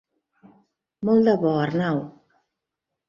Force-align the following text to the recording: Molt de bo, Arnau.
Molt 1.09 1.29
de 1.29 1.37
bo, 1.45 1.53
Arnau. 1.67 2.03